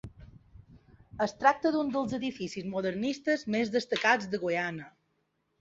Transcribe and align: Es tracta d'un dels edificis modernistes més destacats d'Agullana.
Es 1.25 1.35
tracta 1.41 1.73
d'un 1.75 1.93
dels 1.97 2.17
edificis 2.19 2.67
modernistes 2.73 3.47
més 3.57 3.73
destacats 3.79 4.33
d'Agullana. 4.33 4.91